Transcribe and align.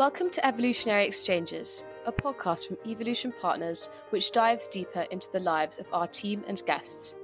Welcome 0.00 0.30
to 0.30 0.46
Evolutionary 0.46 1.06
Exchanges, 1.06 1.84
a 2.06 2.10
podcast 2.10 2.66
from 2.66 2.78
Evolution 2.86 3.34
Partners 3.38 3.90
which 4.08 4.32
dives 4.32 4.66
deeper 4.66 5.02
into 5.10 5.28
the 5.30 5.40
lives 5.40 5.78
of 5.78 5.84
our 5.92 6.06
team 6.06 6.42
and 6.48 6.62
guests. 6.64 7.14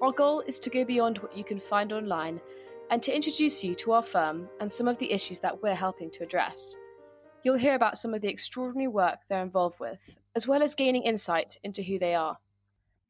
Our 0.00 0.10
goal 0.10 0.40
is 0.40 0.58
to 0.60 0.70
go 0.70 0.86
beyond 0.86 1.18
what 1.18 1.36
you 1.36 1.44
can 1.44 1.60
find 1.60 1.92
online 1.92 2.40
and 2.88 3.02
to 3.02 3.14
introduce 3.14 3.62
you 3.62 3.74
to 3.74 3.92
our 3.92 4.02
firm 4.02 4.48
and 4.58 4.72
some 4.72 4.88
of 4.88 4.98
the 4.98 5.12
issues 5.12 5.38
that 5.40 5.62
we're 5.62 5.74
helping 5.74 6.10
to 6.12 6.22
address. 6.22 6.78
You'll 7.42 7.58
hear 7.58 7.74
about 7.74 7.98
some 7.98 8.14
of 8.14 8.22
the 8.22 8.30
extraordinary 8.30 8.88
work 8.88 9.18
they're 9.28 9.42
involved 9.42 9.78
with, 9.78 9.98
as 10.34 10.48
well 10.48 10.62
as 10.62 10.74
gaining 10.74 11.02
insight 11.02 11.58
into 11.62 11.82
who 11.82 11.98
they 11.98 12.14
are. 12.14 12.38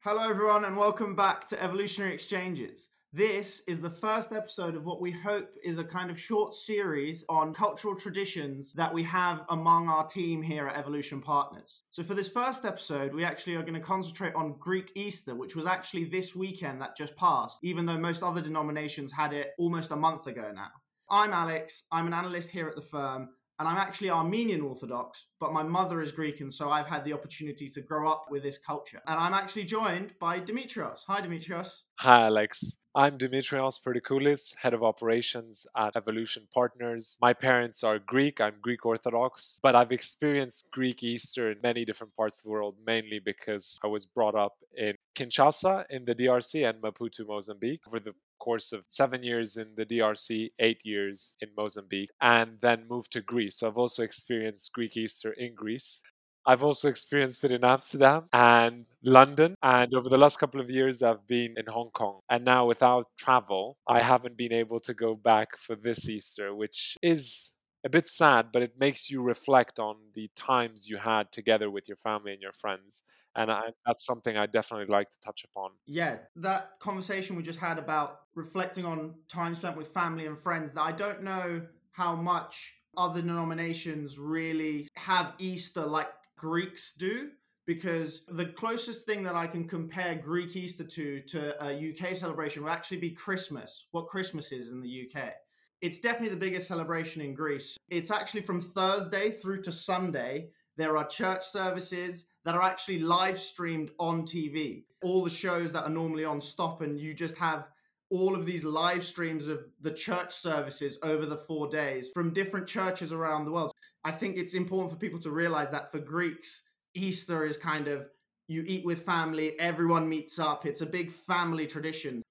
Hello, 0.01 0.29
everyone, 0.29 0.65
and 0.65 0.75
welcome 0.75 1.15
back 1.15 1.47
to 1.47 1.63
Evolutionary 1.63 2.13
Exchanges. 2.13 2.89
This 3.15 3.61
is 3.65 3.79
the 3.79 3.89
first 3.89 4.33
episode 4.33 4.75
of 4.75 4.83
what 4.83 4.99
we 4.99 5.09
hope 5.09 5.55
is 5.63 5.77
a 5.77 5.85
kind 5.85 6.11
of 6.11 6.19
short 6.19 6.53
series 6.53 7.23
on 7.29 7.53
cultural 7.53 7.95
traditions 7.95 8.73
that 8.73 8.93
we 8.93 9.03
have 9.03 9.45
among 9.47 9.87
our 9.87 10.05
team 10.05 10.41
here 10.41 10.67
at 10.67 10.75
Evolution 10.75 11.21
Partners. 11.21 11.83
So, 11.91 12.03
for 12.03 12.13
this 12.13 12.27
first 12.27 12.65
episode, 12.65 13.13
we 13.13 13.23
actually 13.23 13.55
are 13.55 13.61
going 13.61 13.75
to 13.75 13.79
concentrate 13.79 14.35
on 14.35 14.57
Greek 14.59 14.91
Easter, 14.95 15.33
which 15.33 15.55
was 15.55 15.65
actually 15.65 16.03
this 16.03 16.35
weekend 16.35 16.81
that 16.81 16.97
just 16.97 17.15
passed, 17.15 17.59
even 17.63 17.85
though 17.85 17.97
most 17.97 18.21
other 18.21 18.41
denominations 18.41 19.13
had 19.13 19.31
it 19.31 19.53
almost 19.57 19.91
a 19.91 19.95
month 19.95 20.27
ago 20.27 20.51
now. 20.53 20.71
I'm 21.09 21.31
Alex, 21.31 21.83
I'm 21.93 22.07
an 22.07 22.13
analyst 22.13 22.49
here 22.49 22.67
at 22.67 22.75
the 22.75 22.81
firm, 22.81 23.29
and 23.59 23.67
I'm 23.67 23.77
actually 23.77 24.09
Armenian 24.09 24.61
Orthodox, 24.61 25.25
but 25.39 25.53
my 25.53 25.63
mother 25.63 26.01
is 26.01 26.11
Greek, 26.11 26.41
and 26.41 26.53
so 26.53 26.69
I've 26.69 26.87
had 26.87 27.05
the 27.05 27.13
opportunity 27.13 27.69
to 27.69 27.81
grow 27.81 28.09
up 28.09 28.25
with 28.29 28.43
this 28.43 28.57
culture. 28.57 29.01
And 29.07 29.17
I'm 29.17 29.33
actually 29.33 29.63
joined 29.63 30.13
by 30.19 30.39
Dimitrios. 30.39 30.99
Hi, 31.07 31.21
Dimitrios. 31.21 31.69
Hi, 31.99 32.25
Alex. 32.25 32.77
I'm 32.97 33.17
Dimitrios 33.17 33.77
Perikoulis, 33.81 34.55
head 34.55 34.73
of 34.73 34.81
operations 34.81 35.67
at 35.75 35.97
Evolution 35.97 36.47
Partners. 36.53 37.17
My 37.21 37.33
parents 37.33 37.83
are 37.83 37.99
Greek. 37.99 38.39
I'm 38.39 38.55
Greek 38.61 38.85
Orthodox, 38.85 39.59
but 39.61 39.75
I've 39.75 39.91
experienced 39.91 40.71
Greek 40.71 41.03
Easter 41.03 41.51
in 41.51 41.57
many 41.61 41.83
different 41.83 42.15
parts 42.15 42.39
of 42.39 42.43
the 42.45 42.51
world, 42.51 42.75
mainly 42.85 43.19
because 43.19 43.79
I 43.83 43.87
was 43.87 44.05
brought 44.05 44.35
up 44.35 44.55
in 44.77 44.95
Kinshasa 45.13 45.85
in 45.89 46.05
the 46.05 46.15
DRC 46.15 46.69
and 46.69 46.81
Maputo, 46.81 47.27
Mozambique. 47.27 47.81
Over 47.85 47.99
the 47.99 48.13
course 48.45 48.71
of 48.71 48.81
seven 48.87 49.23
years 49.23 49.57
in 49.57 49.67
the 49.75 49.85
DRC, 49.85 50.51
eight 50.59 50.81
years 50.83 51.35
in 51.41 51.49
Mozambique, 51.57 52.11
and 52.21 52.49
then 52.61 52.87
moved 52.87 53.11
to 53.13 53.21
Greece. 53.21 53.55
So 53.57 53.67
I've 53.67 53.83
also 53.85 54.03
experienced 54.03 54.71
Greek 54.71 54.95
Easter 54.95 55.31
in 55.31 55.55
Greece. 55.55 56.03
I've 56.47 56.63
also 56.63 56.87
experienced 56.89 57.43
it 57.43 57.51
in 57.51 57.63
Amsterdam 57.63 58.25
and 58.31 58.85
London. 59.03 59.55
And 59.63 59.95
over 59.95 60.09
the 60.09 60.23
last 60.25 60.37
couple 60.37 60.61
of 60.61 60.69
years, 60.69 61.01
I've 61.01 61.25
been 61.25 61.55
in 61.57 61.65
Hong 61.77 61.89
Kong. 61.89 62.19
And 62.29 62.45
now, 62.45 62.67
without 62.67 63.07
travel, 63.17 63.77
I 63.87 64.01
haven't 64.01 64.37
been 64.37 64.53
able 64.53 64.79
to 64.81 64.93
go 64.93 65.15
back 65.15 65.57
for 65.57 65.75
this 65.75 66.07
Easter, 66.07 66.53
which 66.53 66.97
is 67.01 67.51
a 67.83 67.89
bit 67.89 68.05
sad, 68.07 68.43
but 68.53 68.61
it 68.61 68.73
makes 68.85 69.09
you 69.09 69.21
reflect 69.21 69.79
on 69.79 69.95
the 70.13 70.29
times 70.35 70.87
you 70.87 70.97
had 70.97 71.31
together 71.31 71.69
with 71.75 71.87
your 71.87 71.97
family 71.97 72.31
and 72.33 72.41
your 72.41 72.57
friends. 72.63 73.03
And 73.35 73.51
I, 73.51 73.63
that's 73.85 74.05
something 74.05 74.37
I 74.37 74.45
definitely 74.45 74.87
like 74.87 75.09
to 75.09 75.19
touch 75.19 75.43
upon. 75.43 75.71
Yeah, 75.85 76.17
that 76.37 76.71
conversation 76.79 77.35
we 77.35 77.43
just 77.43 77.59
had 77.59 77.77
about 77.77 78.21
reflecting 78.33 78.85
on 78.85 79.15
time 79.27 79.55
spent 79.55 79.75
with 79.75 79.89
family 79.89 80.25
and 80.25 80.39
friends, 80.39 80.71
that 80.73 80.81
I 80.81 80.91
don't 80.91 81.23
know 81.23 81.61
how 81.91 82.15
much 82.15 82.73
other 82.97 83.21
denominations 83.21 84.17
really 84.17 84.87
have 84.95 85.33
Easter 85.37 85.85
like 85.85 86.09
Greeks 86.37 86.93
do 86.97 87.29
because 87.65 88.21
the 88.27 88.45
closest 88.45 89.05
thing 89.05 89.23
that 89.23 89.35
I 89.35 89.47
can 89.47 89.67
compare 89.67 90.15
Greek 90.15 90.55
Easter 90.55 90.83
to 90.83 91.21
to 91.21 91.65
a 91.65 91.91
UK 91.91 92.15
celebration 92.15 92.63
would 92.63 92.71
actually 92.71 92.97
be 92.97 93.11
Christmas. 93.11 93.87
What 93.91 94.07
Christmas 94.07 94.51
is 94.51 94.71
in 94.71 94.81
the 94.81 95.09
UK. 95.09 95.33
It's 95.81 95.99
definitely 95.99 96.29
the 96.29 96.37
biggest 96.37 96.67
celebration 96.67 97.21
in 97.21 97.33
Greece. 97.33 97.77
It's 97.89 98.11
actually 98.11 98.41
from 98.41 98.61
Thursday 98.61 99.31
through 99.31 99.61
to 99.63 99.71
Sunday. 99.71 100.49
There 100.77 100.97
are 100.97 101.07
church 101.07 101.45
services 101.45 102.25
that 102.43 102.55
are 102.55 102.61
actually 102.61 102.99
live 102.99 103.39
streamed 103.39 103.91
on 103.99 104.23
TV. 104.23 104.83
All 105.03 105.23
the 105.23 105.29
shows 105.29 105.71
that 105.71 105.83
are 105.83 105.89
normally 105.89 106.25
on 106.25 106.41
stop, 106.41 106.81
and 106.81 106.99
you 106.99 107.13
just 107.13 107.37
have 107.37 107.67
all 108.09 108.35
of 108.35 108.45
these 108.45 108.63
live 108.63 109.03
streams 109.03 109.47
of 109.47 109.65
the 109.81 109.91
church 109.91 110.33
services 110.33 110.97
over 111.01 111.25
the 111.25 111.37
four 111.37 111.67
days 111.67 112.09
from 112.13 112.33
different 112.33 112.67
churches 112.67 113.11
around 113.11 113.45
the 113.45 113.51
world. 113.51 113.71
I 114.03 114.11
think 114.11 114.37
it's 114.37 114.53
important 114.53 114.91
for 114.91 114.97
people 114.97 115.19
to 115.21 115.31
realize 115.31 115.71
that 115.71 115.91
for 115.91 115.99
Greeks, 115.99 116.61
Easter 116.93 117.45
is 117.45 117.57
kind 117.57 117.87
of 117.87 118.07
you 118.47 118.63
eat 118.67 118.85
with 118.85 119.03
family, 119.03 119.59
everyone 119.59 120.07
meets 120.07 120.37
up. 120.37 120.65
It's 120.67 120.81
a 120.81 120.85
big 120.85 121.11
family 121.11 121.65
tradition. 121.65 122.21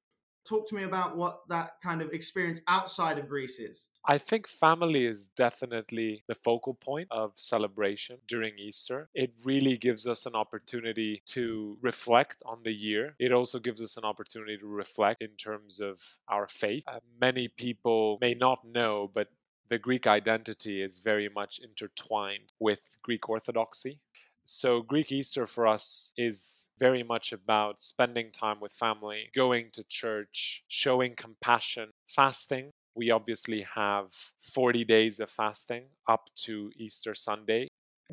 Talk 0.46 0.68
to 0.68 0.74
me 0.74 0.84
about 0.84 1.16
what 1.16 1.40
that 1.48 1.76
kind 1.82 2.02
of 2.02 2.12
experience 2.12 2.60
outside 2.68 3.18
of 3.18 3.28
Greece 3.28 3.58
is. 3.58 3.86
I 4.06 4.18
think 4.18 4.46
family 4.46 5.06
is 5.06 5.28
definitely 5.28 6.24
the 6.28 6.34
focal 6.34 6.74
point 6.74 7.08
of 7.10 7.32
celebration 7.36 8.18
during 8.28 8.58
Easter. 8.58 9.08
It 9.14 9.32
really 9.46 9.78
gives 9.78 10.06
us 10.06 10.26
an 10.26 10.34
opportunity 10.34 11.22
to 11.26 11.78
reflect 11.80 12.42
on 12.44 12.58
the 12.64 12.72
year. 12.72 13.14
It 13.18 13.32
also 13.32 13.58
gives 13.58 13.80
us 13.80 13.96
an 13.96 14.04
opportunity 14.04 14.58
to 14.58 14.66
reflect 14.66 15.22
in 15.22 15.30
terms 15.38 15.80
of 15.80 16.00
our 16.28 16.46
faith. 16.46 16.84
Uh, 16.86 16.98
many 17.18 17.48
people 17.48 18.18
may 18.20 18.34
not 18.34 18.66
know, 18.66 19.10
but 19.12 19.28
the 19.68 19.78
Greek 19.78 20.06
identity 20.06 20.82
is 20.82 20.98
very 20.98 21.30
much 21.30 21.58
intertwined 21.58 22.52
with 22.60 22.98
Greek 23.02 23.28
Orthodoxy. 23.30 24.00
So, 24.44 24.82
Greek 24.82 25.10
Easter 25.10 25.46
for 25.46 25.66
us 25.66 26.12
is 26.18 26.68
very 26.78 27.02
much 27.02 27.32
about 27.32 27.80
spending 27.80 28.30
time 28.30 28.60
with 28.60 28.72
family, 28.72 29.30
going 29.34 29.70
to 29.72 29.84
church, 29.84 30.62
showing 30.68 31.14
compassion, 31.14 31.90
fasting. 32.08 32.70
We 32.94 33.10
obviously 33.10 33.66
have 33.74 34.08
40 34.36 34.84
days 34.84 35.18
of 35.18 35.30
fasting 35.30 35.84
up 36.08 36.28
to 36.44 36.70
Easter 36.76 37.14
Sunday. 37.14 37.68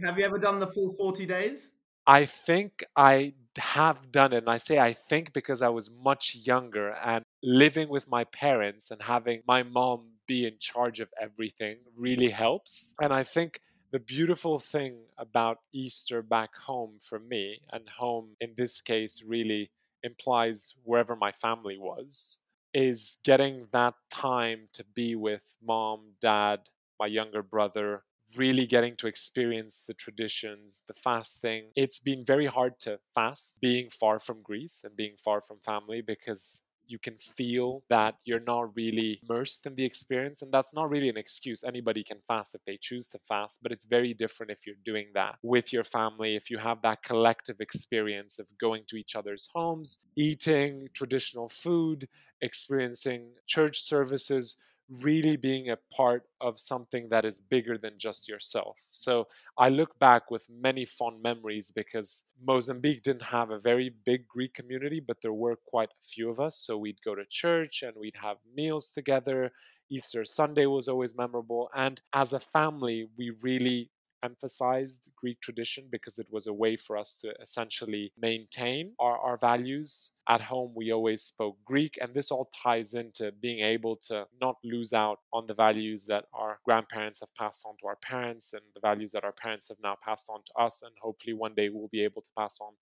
Have 0.05 0.17
you 0.17 0.23
ever 0.23 0.39
done 0.39 0.59
the 0.59 0.67
full 0.67 0.93
40 0.93 1.25
days? 1.25 1.67
I 2.07 2.25
think 2.25 2.83
I 2.95 3.33
have 3.57 4.11
done 4.11 4.33
it. 4.33 4.37
And 4.37 4.49
I 4.49 4.57
say 4.57 4.79
I 4.79 4.93
think 4.93 5.33
because 5.33 5.61
I 5.61 5.69
was 5.69 5.89
much 5.91 6.35
younger 6.35 6.91
and 6.93 7.23
living 7.43 7.89
with 7.89 8.09
my 8.09 8.23
parents 8.23 8.91
and 8.91 9.01
having 9.01 9.41
my 9.47 9.63
mom 9.63 10.07
be 10.27 10.45
in 10.45 10.55
charge 10.59 10.99
of 10.99 11.09
everything 11.21 11.77
really 11.97 12.29
helps. 12.29 12.95
And 13.01 13.13
I 13.13 13.23
think 13.23 13.59
the 13.91 13.99
beautiful 13.99 14.57
thing 14.57 14.95
about 15.17 15.59
Easter 15.73 16.21
back 16.21 16.55
home 16.55 16.97
for 16.99 17.19
me, 17.19 17.59
and 17.71 17.89
home 17.89 18.29
in 18.39 18.53
this 18.55 18.79
case 18.81 19.23
really 19.27 19.69
implies 20.01 20.75
wherever 20.83 21.15
my 21.15 21.31
family 21.31 21.77
was, 21.77 22.39
is 22.73 23.17
getting 23.23 23.67
that 23.73 23.95
time 24.09 24.69
to 24.73 24.85
be 24.95 25.15
with 25.15 25.55
mom, 25.61 26.13
dad, 26.21 26.69
my 26.99 27.05
younger 27.05 27.43
brother, 27.43 28.03
really 28.37 28.65
getting 28.65 28.95
to 28.95 29.07
experience 29.07 29.83
the 29.85 29.93
traditions, 29.93 30.83
the 30.87 30.93
fasting. 30.93 31.65
It's 31.75 31.99
been 31.99 32.23
very 32.23 32.45
hard 32.45 32.79
to 32.81 32.99
fast 33.13 33.59
being 33.59 33.89
far 33.89 34.19
from 34.19 34.41
Greece 34.41 34.83
and 34.85 34.95
being 34.95 35.15
far 35.23 35.41
from 35.41 35.57
family 35.59 36.01
because 36.01 36.61
you 36.91 36.99
can 36.99 37.17
feel 37.17 37.83
that 37.89 38.15
you're 38.25 38.41
not 38.41 38.75
really 38.75 39.19
immersed 39.23 39.65
in 39.65 39.75
the 39.75 39.85
experience. 39.85 40.41
And 40.41 40.51
that's 40.51 40.73
not 40.73 40.89
really 40.89 41.09
an 41.09 41.17
excuse. 41.17 41.63
Anybody 41.63 42.03
can 42.03 42.19
fast 42.27 42.53
if 42.53 42.61
they 42.65 42.77
choose 42.79 43.07
to 43.09 43.19
fast, 43.27 43.59
but 43.63 43.71
it's 43.71 43.85
very 43.85 44.13
different 44.13 44.51
if 44.51 44.67
you're 44.67 44.75
doing 44.83 45.07
that 45.13 45.35
with 45.41 45.71
your 45.71 45.83
family, 45.83 46.35
if 46.35 46.49
you 46.51 46.57
have 46.57 46.81
that 46.81 47.03
collective 47.03 47.61
experience 47.61 48.37
of 48.39 48.47
going 48.59 48.83
to 48.87 48.97
each 48.97 49.15
other's 49.15 49.49
homes, 49.53 49.99
eating 50.15 50.89
traditional 50.93 51.47
food, 51.47 52.07
experiencing 52.41 53.29
church 53.47 53.81
services 53.81 54.57
really 55.03 55.37
being 55.37 55.69
a 55.69 55.77
part 55.95 56.23
of 56.41 56.59
something 56.59 57.07
that 57.09 57.23
is 57.23 57.39
bigger 57.39 57.77
than 57.77 57.93
just 57.97 58.27
yourself. 58.27 58.77
So 58.89 59.27
I 59.57 59.69
look 59.69 59.97
back 59.99 60.29
with 60.29 60.47
many 60.49 60.85
fond 60.85 61.21
memories 61.21 61.71
because 61.71 62.25
Mozambique 62.45 63.01
didn't 63.01 63.23
have 63.23 63.51
a 63.51 63.59
very 63.59 63.93
big 64.05 64.27
Greek 64.27 64.53
community, 64.53 64.99
but 64.99 65.17
there 65.21 65.33
were 65.33 65.55
quite 65.65 65.89
a 65.89 66.03
few 66.03 66.29
of 66.29 66.39
us. 66.39 66.57
So 66.57 66.77
we'd 66.77 67.01
go 67.05 67.15
to 67.15 67.23
church 67.29 67.83
and 67.83 67.93
we'd 67.97 68.17
have 68.21 68.37
meals 68.55 68.91
together. 68.91 69.51
Easter 69.89 70.25
Sunday 70.25 70.65
was 70.65 70.87
always 70.87 71.15
memorable. 71.15 71.69
And 71.75 72.01
as 72.13 72.33
a 72.33 72.39
family, 72.39 73.07
we 73.17 73.31
really 73.41 73.91
emphasized 74.23 75.09
Greek 75.15 75.39
tradition 75.41 75.85
because 75.91 76.19
it 76.19 76.27
was 76.29 76.47
a 76.47 76.53
way 76.53 76.75
for 76.75 76.97
us 76.97 77.17
to 77.21 77.33
essentially 77.41 78.11
maintain 78.19 78.93
our, 78.99 79.17
our 79.17 79.37
values. 79.37 80.11
At 80.29 80.41
home, 80.41 80.71
we 80.75 80.91
always 80.91 81.23
spoke 81.23 81.57
Greek, 81.65 81.97
and 82.01 82.13
this 82.13 82.31
all 82.31 82.49
ties 82.63 82.93
into 82.93 83.31
being 83.41 83.59
able 83.59 83.95
to 84.07 84.25
not 84.39 84.55
lose 84.63 84.93
out 84.93 85.19
on 85.33 85.47
the 85.47 85.53
values 85.53 86.05
that 86.05 86.25
our 86.33 86.59
grandparents 86.63 87.19
have 87.21 87.33
passed 87.35 87.63
on 87.65 87.75
to 87.81 87.87
our 87.87 87.97
parents 87.97 88.53
and 88.53 88.61
the 88.73 88.79
values 88.79 89.11
that 89.11 89.23
our 89.23 89.31
parents 89.33 89.67
have 89.69 89.77
now 89.83 89.95
passed 90.03 90.29
on 90.29 90.41
to 90.45 90.53
us, 90.61 90.81
and 90.83 90.93
hopefully 91.01 91.33
one 91.33 91.53
day 91.55 91.69
we'll 91.69 91.89
be 91.89 92.03
able 92.03 92.21
to 92.21 92.29
pass 92.37 92.59
on 92.61 92.73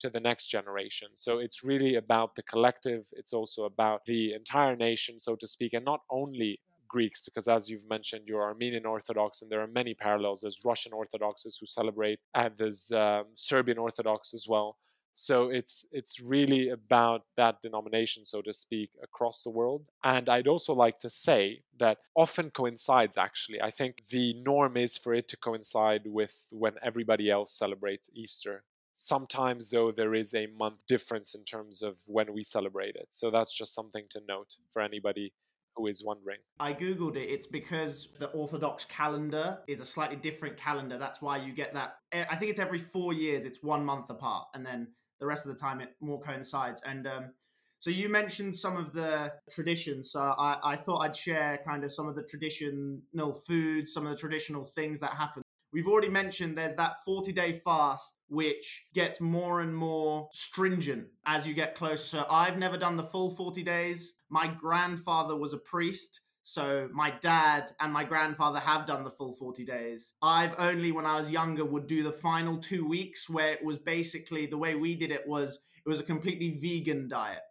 to 0.00 0.10
the 0.10 0.20
next 0.20 0.48
generation. 0.48 1.08
So 1.14 1.38
it's 1.38 1.64
really 1.64 1.96
about 1.96 2.36
the 2.36 2.42
collective, 2.42 3.06
it's 3.12 3.32
also 3.32 3.64
about 3.64 4.04
the 4.04 4.32
entire 4.32 4.76
nation, 4.76 5.18
so 5.18 5.34
to 5.36 5.46
speak, 5.46 5.72
and 5.72 5.84
not 5.84 6.02
only 6.10 6.60
Greeks, 6.88 7.20
because 7.22 7.48
as 7.48 7.68
you've 7.68 7.88
mentioned, 7.88 8.24
you're 8.26 8.42
Armenian 8.42 8.86
Orthodox, 8.86 9.42
and 9.42 9.50
there 9.50 9.60
are 9.60 9.66
many 9.66 9.94
parallels. 9.94 10.40
There's 10.40 10.60
Russian 10.64 10.92
Orthodoxes 10.92 11.58
who 11.58 11.66
celebrate, 11.66 12.18
and 12.34 12.56
there's 12.56 12.90
um, 12.92 13.26
Serbian 13.34 13.78
Orthodox 13.78 14.34
as 14.34 14.46
well. 14.48 14.76
So 15.12 15.48
it's 15.48 15.84
it's 15.90 16.20
really 16.20 16.68
about 16.68 17.22
that 17.36 17.60
denomination, 17.60 18.24
so 18.24 18.40
to 18.42 18.52
speak, 18.52 18.90
across 19.02 19.42
the 19.42 19.50
world. 19.50 19.88
And 20.04 20.28
I'd 20.28 20.46
also 20.46 20.74
like 20.74 21.00
to 21.00 21.10
say 21.10 21.62
that 21.80 21.98
often 22.14 22.50
coincides 22.50 23.16
actually. 23.16 23.60
I 23.60 23.70
think 23.70 24.06
the 24.10 24.34
norm 24.34 24.76
is 24.76 24.96
for 24.96 25.14
it 25.14 25.26
to 25.28 25.36
coincide 25.36 26.02
with 26.06 26.46
when 26.52 26.74
everybody 26.84 27.30
else 27.30 27.52
celebrates 27.58 28.10
Easter. 28.14 28.62
Sometimes, 28.92 29.70
though, 29.70 29.92
there 29.92 30.14
is 30.14 30.34
a 30.34 30.48
month 30.56 30.86
difference 30.86 31.34
in 31.34 31.44
terms 31.44 31.82
of 31.82 31.96
when 32.06 32.32
we 32.32 32.42
celebrate 32.42 32.96
it. 32.96 33.08
So 33.10 33.30
that's 33.30 33.56
just 33.56 33.74
something 33.74 34.06
to 34.10 34.20
note 34.28 34.56
for 34.72 34.82
anybody 34.82 35.32
who 35.78 35.86
is 35.86 36.02
wondering. 36.04 36.38
I 36.60 36.74
googled 36.74 37.16
it. 37.16 37.30
It's 37.30 37.46
because 37.46 38.08
the 38.18 38.26
Orthodox 38.28 38.84
calendar 38.84 39.58
is 39.68 39.80
a 39.80 39.86
slightly 39.86 40.16
different 40.16 40.56
calendar. 40.56 40.98
That's 40.98 41.22
why 41.22 41.38
you 41.38 41.52
get 41.54 41.72
that. 41.74 41.98
Eh, 42.12 42.24
I 42.30 42.36
think 42.36 42.50
it's 42.50 42.60
every 42.60 42.78
four 42.78 43.12
years. 43.12 43.44
It's 43.44 43.62
one 43.62 43.84
month 43.84 44.10
apart, 44.10 44.48
and 44.54 44.66
then 44.66 44.88
the 45.20 45.26
rest 45.26 45.46
of 45.46 45.54
the 45.54 45.58
time 45.58 45.80
it 45.80 45.94
more 46.00 46.20
coincides. 46.20 46.80
And 46.84 47.06
um, 47.06 47.30
so 47.78 47.90
you 47.90 48.08
mentioned 48.08 48.54
some 48.54 48.76
of 48.76 48.92
the 48.92 49.32
traditions. 49.50 50.10
So 50.10 50.20
I, 50.20 50.58
I 50.64 50.76
thought 50.76 50.98
I'd 50.98 51.16
share 51.16 51.60
kind 51.66 51.84
of 51.84 51.92
some 51.92 52.08
of 52.08 52.16
the 52.16 52.22
traditional 52.22 53.42
foods, 53.46 53.92
some 53.92 54.04
of 54.04 54.10
the 54.10 54.18
traditional 54.18 54.64
things 54.64 55.00
that 55.00 55.12
happen. 55.12 55.42
We've 55.72 55.86
already 55.86 56.08
mentioned 56.08 56.56
there's 56.56 56.74
that 56.76 57.04
40 57.04 57.32
day 57.32 57.60
fast, 57.64 58.14
which 58.28 58.86
gets 58.94 59.20
more 59.20 59.60
and 59.60 59.74
more 59.74 60.28
stringent 60.32 61.08
as 61.26 61.46
you 61.46 61.54
get 61.54 61.74
closer. 61.74 62.06
So 62.06 62.26
I've 62.30 62.56
never 62.56 62.78
done 62.78 62.96
the 62.96 63.04
full 63.04 63.30
40 63.30 63.62
days. 63.62 64.14
My 64.30 64.46
grandfather 64.46 65.36
was 65.36 65.52
a 65.52 65.58
priest. 65.58 66.20
So 66.42 66.88
my 66.94 67.10
dad 67.20 67.72
and 67.80 67.92
my 67.92 68.04
grandfather 68.04 68.58
have 68.58 68.86
done 68.86 69.04
the 69.04 69.10
full 69.10 69.34
40 69.34 69.66
days. 69.66 70.12
I've 70.22 70.54
only, 70.58 70.92
when 70.92 71.04
I 71.04 71.16
was 71.16 71.30
younger, 71.30 71.64
would 71.64 71.86
do 71.86 72.02
the 72.02 72.12
final 72.12 72.56
two 72.56 72.88
weeks 72.88 73.28
where 73.28 73.52
it 73.52 73.62
was 73.62 73.76
basically 73.76 74.46
the 74.46 74.56
way 74.56 74.74
we 74.74 74.94
did 74.94 75.10
it 75.10 75.26
was 75.26 75.58
it 75.84 75.88
was 75.88 76.00
a 76.00 76.04
completely 76.04 76.58
vegan 76.62 77.08
diet. 77.08 77.42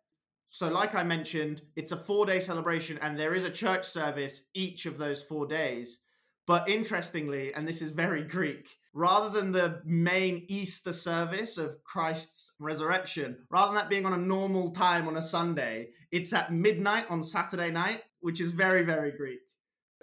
So, 0.50 0.70
like 0.70 0.96
I 0.96 1.04
mentioned, 1.04 1.62
it's 1.76 1.92
a 1.92 1.98
four 1.98 2.26
day 2.26 2.40
celebration 2.40 2.98
and 3.00 3.18
there 3.18 3.36
is 3.36 3.44
a 3.44 3.52
church 3.52 3.86
service 3.86 4.44
each 4.56 4.88
of 4.88 4.98
those 4.98 5.22
four 5.22 5.46
days. 5.46 6.00
But 6.48 6.70
interestingly, 6.70 7.54
and 7.54 7.68
this 7.68 7.82
is 7.82 7.90
very 7.90 8.24
Greek, 8.24 8.70
rather 8.94 9.30
than 9.30 9.52
the 9.52 9.82
main 9.84 10.46
Easter 10.48 10.94
service 10.94 11.58
of 11.58 11.84
Christ's 11.84 12.54
resurrection, 12.58 13.38
rather 13.52 13.74
than 13.74 13.76
that 13.76 13.90
being 13.90 14.06
on 14.06 14.14
a 14.14 14.18
normal 14.18 14.72
time 14.72 15.10
on 15.10 15.18
a 15.18 15.22
Sunday, 15.22 15.90
it's 16.10 16.32
at 16.32 16.54
midnight 16.54 17.06
on 17.10 17.22
Saturday 17.22 17.70
night, 17.70 18.04
which 18.22 18.40
is 18.40 18.52
very, 18.52 18.84
very 18.84 19.12
Greek. 19.12 19.40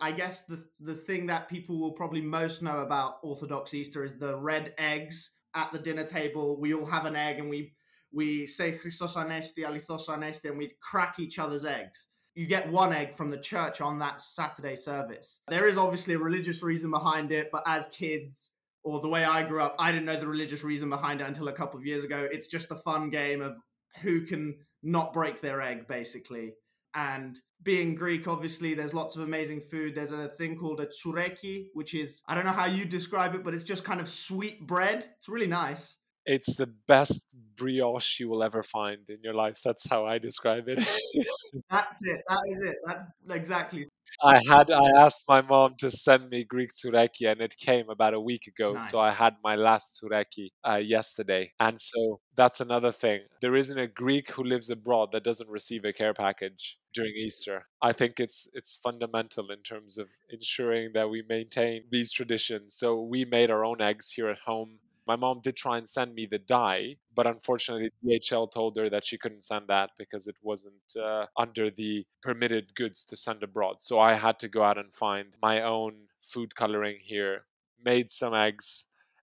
I 0.02 0.12
guess 0.12 0.44
the 0.44 0.64
the 0.80 0.96
thing 0.96 1.26
that 1.26 1.48
people 1.48 1.80
will 1.80 1.92
probably 1.92 2.20
most 2.20 2.62
know 2.62 2.78
about 2.78 3.20
Orthodox 3.22 3.72
Easter 3.72 4.04
is 4.04 4.18
the 4.18 4.36
red 4.36 4.74
eggs 4.76 5.30
at 5.54 5.72
the 5.72 5.78
dinner 5.78 6.04
table. 6.04 6.60
We 6.60 6.74
all 6.74 6.84
have 6.84 7.06
an 7.06 7.16
egg 7.16 7.38
and 7.38 7.48
we 7.48 7.72
we 8.12 8.44
say 8.44 8.72
Christos 8.72 9.14
Anesti, 9.14 9.60
Alithos 9.60 10.08
Anesti, 10.08 10.46
and 10.46 10.58
we 10.58 10.72
crack 10.82 11.18
each 11.18 11.38
other's 11.38 11.64
eggs 11.64 12.06
you 12.34 12.46
get 12.46 12.70
one 12.70 12.92
egg 12.92 13.14
from 13.14 13.30
the 13.30 13.38
church 13.38 13.80
on 13.80 13.98
that 14.00 14.20
Saturday 14.20 14.76
service. 14.76 15.38
There 15.48 15.68
is 15.68 15.76
obviously 15.76 16.14
a 16.14 16.18
religious 16.18 16.62
reason 16.62 16.90
behind 16.90 17.30
it, 17.32 17.48
but 17.52 17.62
as 17.66 17.86
kids, 17.88 18.50
or 18.82 19.00
the 19.00 19.08
way 19.08 19.24
I 19.24 19.44
grew 19.44 19.62
up, 19.62 19.76
I 19.78 19.92
didn't 19.92 20.06
know 20.06 20.18
the 20.18 20.26
religious 20.26 20.64
reason 20.64 20.90
behind 20.90 21.20
it 21.20 21.28
until 21.28 21.48
a 21.48 21.52
couple 21.52 21.78
of 21.78 21.86
years 21.86 22.04
ago. 22.04 22.26
It's 22.30 22.48
just 22.48 22.70
a 22.70 22.76
fun 22.76 23.08
game 23.10 23.40
of 23.40 23.56
who 24.02 24.22
can 24.22 24.56
not 24.82 25.12
break 25.12 25.40
their 25.40 25.62
egg, 25.62 25.86
basically. 25.86 26.54
And 26.94 27.38
being 27.62 27.94
Greek, 27.94 28.28
obviously, 28.28 28.74
there's 28.74 28.94
lots 28.94 29.16
of 29.16 29.22
amazing 29.22 29.62
food. 29.62 29.94
There's 29.94 30.12
a 30.12 30.28
thing 30.36 30.56
called 30.58 30.80
a 30.80 30.86
tsureki, 30.86 31.68
which 31.72 31.94
is, 31.94 32.20
I 32.28 32.34
don't 32.34 32.44
know 32.44 32.52
how 32.52 32.66
you 32.66 32.84
describe 32.84 33.34
it, 33.34 33.42
but 33.42 33.54
it's 33.54 33.64
just 33.64 33.84
kind 33.84 34.00
of 34.00 34.08
sweet 34.08 34.66
bread. 34.66 35.06
It's 35.16 35.28
really 35.28 35.46
nice 35.46 35.96
it's 36.26 36.56
the 36.56 36.66
best 36.86 37.34
brioche 37.56 38.18
you 38.18 38.28
will 38.28 38.42
ever 38.42 38.62
find 38.62 39.08
in 39.08 39.18
your 39.22 39.34
life. 39.34 39.60
That's 39.64 39.86
how 39.88 40.06
I 40.06 40.18
describe 40.18 40.68
it. 40.68 40.78
That's 41.70 41.98
it. 42.02 42.22
That 42.28 42.38
is 42.50 42.62
it. 42.62 42.76
That's 42.86 43.02
exactly. 43.30 43.86
I 44.22 44.40
had 44.48 44.70
I 44.70 44.90
asked 44.90 45.24
my 45.28 45.42
mom 45.42 45.74
to 45.78 45.90
send 45.90 46.30
me 46.30 46.44
Greek 46.44 46.70
tsureki, 46.72 47.30
and 47.30 47.40
it 47.40 47.56
came 47.56 47.90
about 47.90 48.14
a 48.14 48.20
week 48.20 48.46
ago. 48.46 48.74
Nice. 48.74 48.90
So 48.90 49.00
I 49.00 49.10
had 49.10 49.34
my 49.42 49.56
last 49.56 50.00
tsureki 50.00 50.50
uh, 50.68 50.76
yesterday, 50.76 51.52
and 51.58 51.80
so 51.80 52.20
that's 52.36 52.60
another 52.60 52.92
thing. 52.92 53.20
There 53.40 53.56
isn't 53.56 53.78
a 53.78 53.88
Greek 53.88 54.30
who 54.30 54.44
lives 54.44 54.70
abroad 54.70 55.10
that 55.12 55.24
doesn't 55.24 55.50
receive 55.50 55.84
a 55.84 55.92
care 55.92 56.14
package 56.14 56.78
during 56.92 57.12
Easter. 57.16 57.66
I 57.82 57.92
think 57.92 58.20
it's 58.20 58.46
it's 58.54 58.76
fundamental 58.76 59.50
in 59.50 59.62
terms 59.62 59.98
of 59.98 60.08
ensuring 60.30 60.92
that 60.94 61.10
we 61.10 61.24
maintain 61.28 61.84
these 61.90 62.12
traditions. 62.12 62.76
So 62.76 63.02
we 63.02 63.24
made 63.24 63.50
our 63.50 63.64
own 63.64 63.82
eggs 63.82 64.10
here 64.10 64.28
at 64.28 64.38
home 64.46 64.78
my 65.06 65.16
mom 65.16 65.40
did 65.42 65.56
try 65.56 65.76
and 65.76 65.88
send 65.88 66.14
me 66.14 66.26
the 66.30 66.38
dye, 66.38 66.96
but 67.14 67.26
unfortunately, 67.26 67.90
DHL 68.04 68.50
told 68.50 68.76
her 68.76 68.88
that 68.88 69.04
she 69.04 69.18
couldn't 69.18 69.44
send 69.44 69.68
that 69.68 69.90
because 69.98 70.26
it 70.26 70.36
wasn't 70.42 70.96
uh, 71.02 71.26
under 71.38 71.70
the 71.70 72.04
permitted 72.22 72.74
goods 72.74 73.04
to 73.06 73.16
send 73.16 73.42
abroad. 73.42 73.76
So 73.80 74.00
I 74.00 74.14
had 74.14 74.38
to 74.40 74.48
go 74.48 74.62
out 74.62 74.78
and 74.78 74.94
find 74.94 75.36
my 75.42 75.62
own 75.62 75.94
food 76.22 76.54
coloring 76.54 76.98
here, 77.02 77.44
made 77.84 78.10
some 78.10 78.34
eggs, 78.34 78.86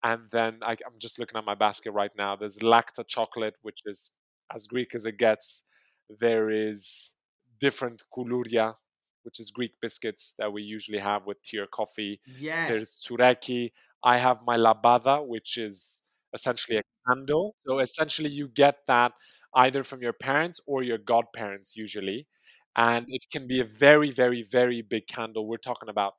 and 0.04 0.24
then 0.31 0.60
I, 0.62 0.71
am 0.71 0.98
just 0.98 1.19
looking 1.19 1.38
at 1.38 1.45
my 1.45 1.56
basket 1.56 1.92
right 1.92 2.12
now. 2.18 2.36
There's 2.36 2.60
lacta 2.60 3.06
chocolate, 3.06 3.56
which 3.62 3.81
is 3.86 4.12
as 4.54 4.66
Greek 4.66 4.95
as 4.95 5.06
it 5.06 5.18
gets. 5.18 5.63
There 6.19 6.50
is 6.50 7.13
different 7.60 8.04
koulouria, 8.16 8.75
which 9.24 9.39
is 9.39 9.51
Greek 9.51 9.74
biscuits 9.81 10.33
that 10.39 10.51
we 10.51 10.63
usually 10.63 11.00
have 11.00 11.25
with 11.25 11.42
tea 11.44 11.60
or 11.60 11.68
coffee. 11.68 12.21
Yes. 12.39 12.69
There's 12.69 13.06
tsureki. 13.06 13.71
I 14.04 14.18
have 14.18 14.40
my 14.46 14.57
labada, 14.57 15.25
which 15.25 15.57
is 15.57 16.04
essentially 16.34 16.78
a 16.78 16.84
candle. 17.07 17.56
So 17.66 17.80
essentially, 17.80 18.30
you 18.30 18.48
get 18.48 18.78
that 18.88 19.13
either 19.56 19.84
from 19.84 20.01
your 20.01 20.13
parents 20.13 20.60
or 20.68 20.84
your 20.84 20.98
godparents, 20.98 21.75
usually. 21.75 22.28
And 22.75 23.06
it 23.10 23.25
can 23.31 23.48
be 23.48 23.60
a 23.60 23.66
very, 23.66 24.12
very, 24.12 24.44
very 24.44 24.81
big 24.81 25.07
candle. 25.07 25.48
We're 25.48 25.57
talking 25.57 25.90
about 25.90 26.13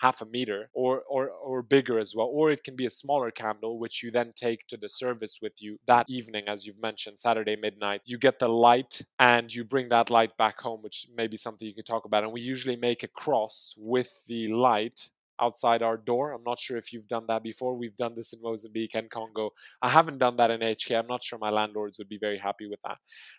half 0.00 0.20
a 0.22 0.26
meter 0.26 0.70
or, 0.74 1.02
or 1.08 1.28
or 1.30 1.60
bigger 1.62 1.98
as 1.98 2.14
well 2.14 2.28
or 2.32 2.52
it 2.52 2.62
can 2.62 2.76
be 2.76 2.86
a 2.86 2.90
smaller 2.90 3.32
candle 3.32 3.80
which 3.80 4.00
you 4.02 4.12
then 4.12 4.32
take 4.36 4.64
to 4.68 4.76
the 4.76 4.88
service 4.88 5.40
with 5.42 5.54
you 5.60 5.76
that 5.86 6.06
evening 6.08 6.44
as 6.46 6.64
you've 6.64 6.80
mentioned 6.80 7.18
saturday 7.18 7.56
midnight 7.56 8.00
you 8.04 8.16
get 8.16 8.38
the 8.38 8.48
light 8.48 9.02
and 9.18 9.52
you 9.52 9.64
bring 9.64 9.88
that 9.88 10.08
light 10.08 10.36
back 10.36 10.60
home 10.60 10.80
which 10.82 11.08
may 11.16 11.26
be 11.26 11.36
something 11.36 11.66
you 11.66 11.74
can 11.74 11.82
talk 11.84 12.04
about 12.04 12.22
and 12.22 12.32
we 12.32 12.40
usually 12.40 12.76
make 12.76 13.02
a 13.02 13.08
cross 13.08 13.74
with 13.76 14.22
the 14.28 14.46
light 14.48 15.10
outside 15.40 15.82
our 15.82 15.96
door. 15.96 16.32
I'm 16.32 16.44
not 16.44 16.60
sure 16.60 16.76
if 16.76 16.92
you've 16.92 17.08
done 17.08 17.26
that 17.28 17.42
before. 17.42 17.76
We've 17.76 17.96
done 17.96 18.14
this 18.16 18.32
in 18.32 18.40
Mozambique 18.42 18.94
and 18.94 19.10
Congo. 19.10 19.50
I 19.82 19.88
haven't 19.88 20.18
done 20.18 20.36
that 20.36 20.50
in 20.50 20.62
HK. 20.62 20.98
I'm 20.98 21.06
not 21.06 21.22
sure 21.22 21.38
my 21.38 21.50
landlords 21.50 21.98
would 21.98 22.08
be 22.08 22.18
very 22.18 22.38
happy 22.38 22.66
with 22.68 22.80
that. 22.84 22.98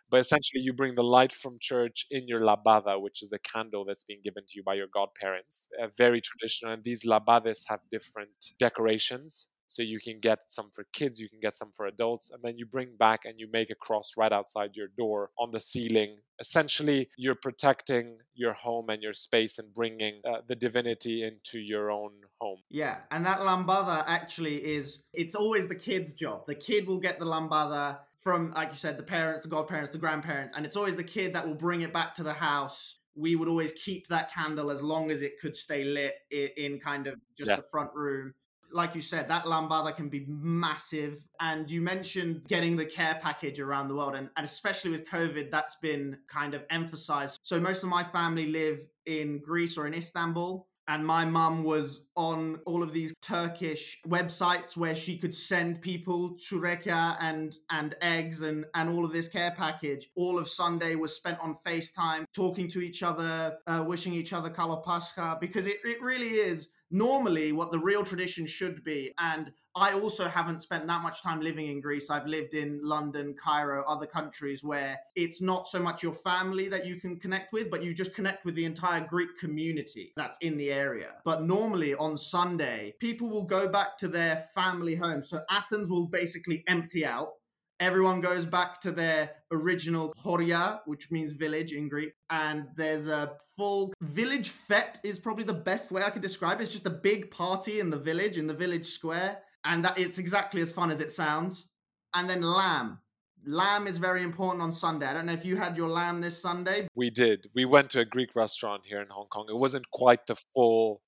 But 0.09 0.19
essentially, 0.19 0.61
you 0.61 0.73
bring 0.73 0.95
the 0.95 1.03
light 1.03 1.31
from 1.31 1.57
church 1.59 2.05
in 2.09 2.27
your 2.27 2.41
labada, 2.41 2.99
which 3.01 3.21
is 3.21 3.29
the 3.29 3.39
candle 3.39 3.85
that's 3.85 4.03
being 4.03 4.21
given 4.23 4.43
to 4.47 4.53
you 4.55 4.63
by 4.63 4.73
your 4.73 4.87
godparents. 4.87 5.69
Uh, 5.81 5.87
very 5.97 6.21
traditional. 6.21 6.73
And 6.73 6.83
these 6.83 7.05
labades 7.05 7.63
have 7.67 7.79
different 7.91 8.53
decorations. 8.59 9.47
So 9.69 9.83
you 9.83 9.99
can 9.99 10.19
get 10.19 10.51
some 10.51 10.71
for 10.73 10.83
kids, 10.93 11.19
you 11.19 11.29
can 11.29 11.39
get 11.39 11.55
some 11.55 11.71
for 11.71 11.85
adults, 11.85 12.31
and 12.31 12.41
then 12.41 12.57
you 12.57 12.65
bring 12.65 12.95
back 12.97 13.21
and 13.25 13.39
you 13.39 13.47
make 13.53 13.69
a 13.69 13.75
cross 13.75 14.13
right 14.17 14.31
outside 14.31 14.75
your 14.75 14.87
door 14.97 15.29
on 15.37 15.51
the 15.51 15.59
ceiling. 15.59 16.17
Essentially, 16.39 17.07
you're 17.17 17.35
protecting 17.35 18.17
your 18.33 18.53
home 18.53 18.89
and 18.89 19.03
your 19.03 19.13
space 19.13 19.59
and 19.59 19.71
bringing 19.75 20.21
uh, 20.27 20.37
the 20.47 20.55
divinity 20.55 21.23
into 21.23 21.59
your 21.59 21.91
own 21.91 22.13
home. 22.41 22.57
Yeah, 22.71 22.97
and 23.11 23.23
that 23.27 23.41
lambada 23.41 24.03
actually 24.07 24.55
is 24.55 25.01
it's 25.13 25.35
always 25.35 25.67
the 25.67 25.75
kid's 25.75 26.13
job. 26.13 26.47
The 26.47 26.55
kid 26.55 26.87
will 26.87 26.99
get 26.99 27.19
the 27.19 27.25
lambada 27.25 27.99
from 28.23 28.49
like 28.51 28.71
you 28.71 28.77
said 28.77 28.97
the 28.97 29.03
parents, 29.03 29.43
the 29.43 29.49
godparents, 29.49 29.91
the 29.91 29.99
grandparents, 29.99 30.53
and 30.57 30.65
it's 30.65 30.75
always 30.75 30.95
the 30.95 31.03
kid 31.03 31.31
that 31.35 31.47
will 31.47 31.53
bring 31.53 31.81
it 31.81 31.93
back 31.93 32.15
to 32.15 32.23
the 32.23 32.33
house 32.33 32.95
we 33.15 33.35
would 33.35 33.49
always 33.49 33.73
keep 33.73 34.07
that 34.07 34.31
candle 34.31 34.71
as 34.71 34.81
long 34.81 35.11
as 35.11 35.21
it 35.21 35.39
could 35.41 35.55
stay 35.55 35.83
lit 35.83 36.15
in, 36.31 36.49
in 36.55 36.79
kind 36.79 37.05
of 37.05 37.15
just 37.37 37.49
yeah. 37.49 37.57
the 37.57 37.61
front 37.63 37.93
room 37.93 38.33
like 38.71 38.95
you 38.95 39.01
said, 39.01 39.27
that 39.29 39.45
lambada 39.45 39.95
can 39.95 40.09
be 40.09 40.25
massive. 40.27 41.27
And 41.39 41.69
you 41.69 41.81
mentioned 41.81 42.43
getting 42.47 42.75
the 42.75 42.85
care 42.85 43.19
package 43.21 43.59
around 43.59 43.87
the 43.87 43.95
world, 43.95 44.15
and, 44.15 44.29
and 44.37 44.45
especially 44.45 44.91
with 44.91 45.05
COVID, 45.09 45.51
that's 45.51 45.75
been 45.81 46.17
kind 46.27 46.53
of 46.53 46.63
emphasized. 46.69 47.39
So 47.43 47.59
most 47.59 47.83
of 47.83 47.89
my 47.89 48.03
family 48.03 48.47
live 48.47 48.79
in 49.05 49.41
Greece 49.43 49.77
or 49.77 49.87
in 49.87 49.93
Istanbul. 49.93 50.67
And 50.87 51.05
my 51.05 51.23
mum 51.23 51.63
was 51.63 52.01
on 52.15 52.61
all 52.65 52.81
of 52.81 52.93
these 52.93 53.13
Turkish 53.21 53.99
websites 54.07 54.75
where 54.75 54.95
she 54.95 55.19
could 55.19 55.35
send 55.35 55.83
people 55.83 56.35
chureka 56.43 57.15
and 57.21 57.55
and 57.69 57.95
eggs 58.01 58.41
and 58.41 58.65
and 58.73 58.89
all 58.89 59.05
of 59.05 59.13
this 59.13 59.27
care 59.27 59.53
package. 59.55 60.09
All 60.15 60.39
of 60.39 60.49
Sunday 60.49 60.95
was 60.95 61.15
spent 61.15 61.37
on 61.41 61.57
FaceTime, 61.63 62.25
talking 62.33 62.67
to 62.71 62.81
each 62.81 63.03
other, 63.03 63.59
uh, 63.67 63.83
wishing 63.85 64.15
each 64.15 64.33
other 64.33 64.49
Kalo 64.49 64.77
Pascha, 64.77 65.37
because 65.39 65.67
it, 65.67 65.77
it 65.83 66.01
really 66.01 66.39
is 66.39 66.69
normally 66.91 67.51
what 67.51 67.71
the 67.71 67.79
real 67.79 68.03
tradition 68.03 68.45
should 68.45 68.83
be. 68.83 69.13
And 69.19 69.51
I 69.75 69.93
also 69.93 70.27
haven't 70.27 70.61
spent 70.61 70.87
that 70.87 71.01
much 71.03 71.21
time 71.21 71.41
living 71.41 71.67
in 71.67 71.79
Greece. 71.79 72.09
I've 72.09 72.25
lived 72.25 72.53
in 72.53 72.79
London, 72.83 73.35
Cairo, 73.41 73.83
other 73.87 74.07
countries 74.07 74.63
where 74.63 74.99
it's 75.15 75.41
not 75.41 75.67
so 75.67 75.79
much 75.79 76.01
your 76.01 76.13
family 76.13 76.67
that 76.69 76.85
you 76.85 76.99
can 76.99 77.19
connect 77.19 77.53
with, 77.53 77.69
but 77.69 77.83
you 77.83 77.93
just 77.93 78.13
connect 78.13 78.45
with 78.45 78.55
the 78.55 78.65
entire 78.65 79.05
Greek 79.05 79.29
community 79.39 80.11
that's 80.17 80.37
in 80.41 80.57
the 80.57 80.71
area. 80.71 81.13
But 81.23 81.43
normally 81.43 81.93
on 81.95 82.17
Sunday, 82.17 82.95
people 82.99 83.29
will 83.29 83.45
go 83.45 83.69
back 83.69 83.97
to 83.99 84.07
their 84.07 84.49
family 84.55 84.95
home. 84.95 85.21
So 85.21 85.43
Athens 85.49 85.89
will 85.89 86.07
basically 86.07 86.63
empty 86.67 87.05
out 87.05 87.33
everyone 87.79 88.21
goes 88.21 88.45
back 88.45 88.81
to 88.81 88.91
their 88.91 89.31
original 89.51 90.13
horia, 90.17 90.81
which 90.85 91.11
means 91.11 91.31
village 91.31 91.73
in 91.73 91.87
Greek. 91.87 92.13
And 92.29 92.67
there's 92.75 93.07
a 93.07 93.33
full 93.57 93.93
village 94.01 94.49
fete 94.49 94.99
is 95.03 95.19
probably 95.19 95.43
the 95.43 95.53
best 95.53 95.91
way 95.91 96.03
I 96.03 96.09
could 96.09 96.21
describe 96.21 96.59
it. 96.59 96.63
It's 96.63 96.71
just 96.71 96.85
a 96.85 96.91
big 96.91 97.31
party 97.31 97.79
in 97.79 97.89
the 97.89 97.97
village, 97.97 98.37
in 98.37 98.47
the 98.47 98.53
village 98.53 98.85
square. 98.85 99.39
And 99.65 99.83
that 99.85 99.97
it's 99.97 100.17
exactly 100.17 100.61
as 100.61 100.71
fun 100.71 100.91
as 100.91 100.99
it 100.99 101.11
sounds. 101.11 101.67
And 102.13 102.29
then 102.29 102.41
lamb. 102.41 102.99
Lamb 103.45 103.87
is 103.87 103.97
very 103.97 104.21
important 104.21 104.61
on 104.61 104.71
Sunday. 104.71 105.05
I 105.05 105.13
don't 105.13 105.25
know 105.25 105.33
if 105.33 105.45
you 105.45 105.55
had 105.55 105.77
your 105.77 105.87
lamb 105.87 106.19
this 106.19 106.41
Sunday. 106.41 106.87
We 106.95 107.09
did. 107.09 107.49
We 107.55 107.63
went 107.63 107.89
to 107.91 108.01
a 108.01 108.05
Greek 108.05 108.35
restaurant 108.35 108.83
here 108.85 109.01
in 109.01 109.07
Hong 109.09 109.27
Kong. 109.27 109.47
It 109.49 109.55
wasn't 109.55 109.89
quite 109.91 110.25
the 110.25 110.35
full 110.53 111.01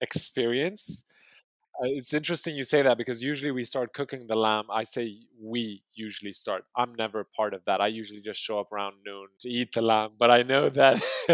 experience 0.00 1.04
Uh, 1.82 1.86
it's 1.88 2.12
interesting 2.12 2.54
you 2.56 2.64
say 2.64 2.82
that 2.82 2.98
because 2.98 3.22
usually 3.22 3.50
we 3.50 3.64
start 3.64 3.92
cooking 3.94 4.26
the 4.26 4.36
lamb. 4.36 4.64
I 4.70 4.84
say 4.84 5.18
we 5.40 5.82
usually 5.94 6.32
start. 6.32 6.64
I'm 6.76 6.94
never 6.94 7.24
part 7.36 7.54
of 7.54 7.64
that. 7.64 7.80
I 7.80 7.86
usually 7.86 8.20
just 8.20 8.40
show 8.40 8.60
up 8.60 8.70
around 8.72 8.96
noon 9.06 9.28
to 9.40 9.48
eat 9.48 9.72
the 9.72 9.80
lamb. 9.80 10.10
But 10.18 10.30
I 10.30 10.42
know 10.42 10.68
that 10.68 11.02